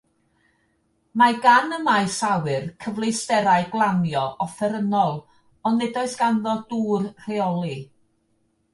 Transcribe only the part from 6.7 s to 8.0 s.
dŵr rheoli.